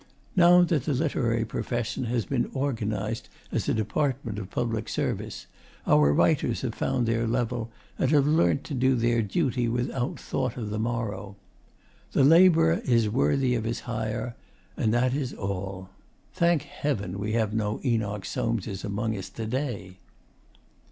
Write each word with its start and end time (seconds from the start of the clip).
Nou 0.35 0.63
that 0.63 0.85
the 0.85 0.93
littreri 0.93 1.45
profeshn 1.45 2.07
haz 2.07 2.25
bin 2.25 2.45
auganized 2.55 3.25
az 3.51 3.69
a 3.69 3.73
departmnt 3.75 4.39
of 4.39 4.49
publik 4.49 4.89
servis, 4.89 5.45
our 5.85 6.11
riters 6.11 6.61
hav 6.61 6.73
found 6.73 7.05
their 7.07 7.27
levvl 7.27 7.67
an 7.99 8.09
hav 8.09 8.25
lernt 8.25 8.63
ter 8.63 8.73
doo 8.73 8.95
their 8.95 9.21
duti 9.21 9.69
without 9.71 10.19
thort 10.19 10.57
ov 10.57 10.69
th 10.71 10.79
morro. 10.79 11.35
"Th 12.15 12.25
laibrer 12.25 12.83
iz 12.83 13.09
werthi 13.09 13.55
ov 13.55 13.63
hiz 13.65 13.81
hire," 13.81 14.35
an 14.75 14.89
that 14.89 15.13
iz 15.13 15.33
aul. 15.35 15.89
Thank 16.33 16.63
hevvn 16.81 17.17
we 17.17 17.33
hav 17.33 17.53
no 17.53 17.79
Enoch 17.85 18.23
Soameses 18.25 18.83
amung 18.83 19.15
us 19.15 19.29
to 19.29 19.45
dai! 19.45 19.97